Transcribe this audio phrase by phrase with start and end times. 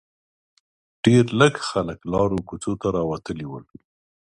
[1.03, 3.65] ډېر لږ خلک لارو کوڅو ته راوتلي ول.